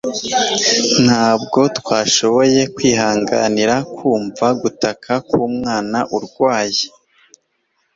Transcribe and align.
ntabwo 1.05 1.59
twashoboye 1.79 2.59
kwihanganira 2.75 3.75
kumva 3.95 4.47
gutaka 4.61 5.11
kwumwana 5.27 5.99
urwaye 6.15 6.85